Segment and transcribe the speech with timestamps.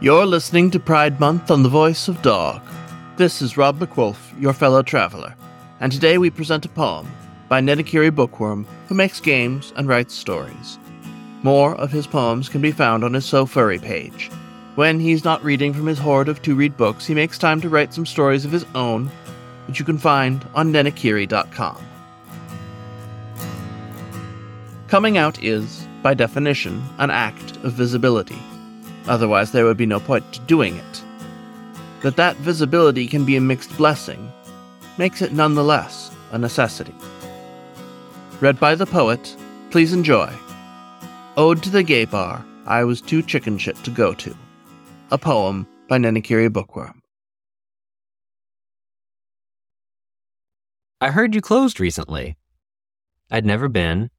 [0.00, 2.62] You're listening to Pride Month on the Voice of Dog.
[3.16, 5.34] This is Rob McWolf, your fellow traveler,
[5.80, 7.10] and today we present a poem
[7.48, 10.78] by Nenekiri Bookwyrm, who makes games and writes stories.
[11.42, 14.30] More of his poems can be found on his SoFurry page.
[14.76, 17.68] When he's not reading from his hoard of to read books, he makes time to
[17.68, 19.10] write some stories of his own,
[19.66, 21.84] which you can find on nenekiri.com.
[24.86, 28.38] Coming out is, by definition, an act of visibility.
[29.08, 31.02] Otherwise, there would be no point to doing it.
[32.02, 34.30] That that visibility can be a mixed blessing
[34.98, 36.94] makes it nonetheless a necessity.
[38.40, 39.36] Read by the poet,
[39.70, 40.32] please enjoy.
[41.36, 44.36] Ode to the Gay Bar I Was Too Chicken Shit to Go To.
[45.10, 47.00] A poem by Nenekiri Bookwyrm.
[51.00, 52.36] I heard you closed recently.
[53.30, 54.10] I'd never been,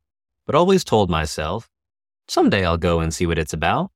[0.46, 1.70] but always told myself,
[2.28, 3.92] someday I'll go and see what it's about.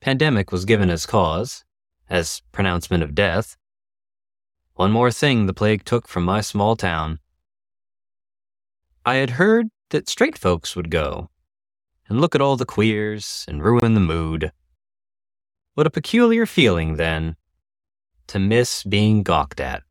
[0.00, 1.64] Pandemic was given as cause,
[2.08, 3.56] as pronouncement of death.
[4.74, 7.18] One more thing the plague took from my small town.
[9.04, 11.30] I had heard that straight folks would go
[12.08, 14.52] and look at all the queers and ruin the mood.
[15.74, 17.36] What a peculiar feeling, then,
[18.28, 19.82] to miss being gawked at.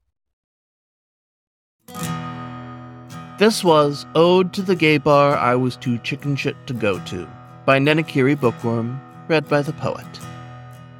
[3.39, 7.27] This was Ode to the Gay Bar I Was Too Chicken Shit to Go To
[7.65, 10.05] by Nenekiri Bookwyrm, read by the poet.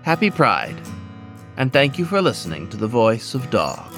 [0.03, 0.79] Happy Pride,
[1.57, 3.91] and thank you for listening to The Voice of Dog.